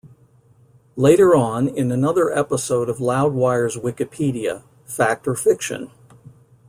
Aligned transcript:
Later 0.95 1.35
on, 1.35 1.67
in 1.67 1.91
another 1.91 2.31
episode 2.35 2.89
of 2.89 2.97
Loudwire's 2.97 3.77
Wikipedia: 3.77 4.63
Fact 4.83 5.27
Or 5.27 5.35
Fiction? 5.35 5.91